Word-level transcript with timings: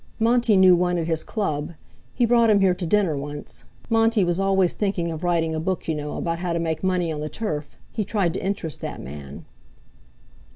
"Monty 0.17 0.57
knew 0.57 0.75
one 0.75 0.97
at 0.97 1.05
his 1.05 1.23
Club. 1.23 1.73
He 2.11 2.25
brought 2.25 2.49
him 2.49 2.59
here 2.59 2.73
to 2.73 2.87
dinner 2.87 3.15
once. 3.15 3.65
Monty 3.87 4.23
was 4.23 4.39
always 4.39 4.73
thinking 4.73 5.11
of 5.11 5.23
writing 5.23 5.53
a 5.53 5.59
book, 5.59 5.87
you 5.87 5.93
know, 5.93 6.17
about 6.17 6.39
how 6.39 6.53
to 6.53 6.59
make 6.59 6.83
money 6.83 7.13
on 7.13 7.19
the 7.21 7.29
turf. 7.29 7.77
He 7.91 8.03
tried 8.03 8.33
to 8.33 8.43
interest 8.43 8.81
that 8.81 8.99
man." 8.99 9.45